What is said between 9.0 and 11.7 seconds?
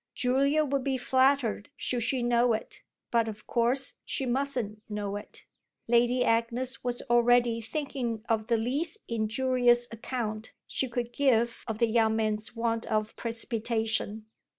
injurious account she could give